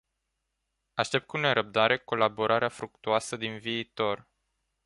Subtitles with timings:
[0.93, 4.27] Aștept cu nerăbdare colaborarea fructuoasă din viitor.